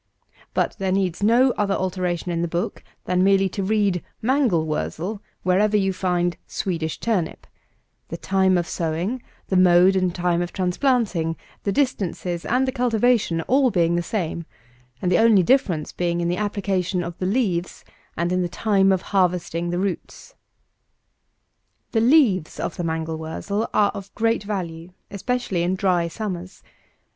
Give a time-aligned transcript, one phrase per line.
[0.55, 5.21] But there needs no other alteration in the book, than merely to read mangel wurzel
[5.43, 7.45] wherever you find Swedish turnip;
[8.07, 13.41] the time of sowing, the mode and time of transplanting, the distances, and the cultivation,
[13.41, 14.47] all being the same;
[15.03, 17.85] and the only difference being in the application of the leaves,
[18.17, 20.33] and in the time of harvesting the roots.
[21.91, 21.91] 255.
[21.91, 26.63] The leaves of the MANGEL WURZEL are of great value, especially in dry summers.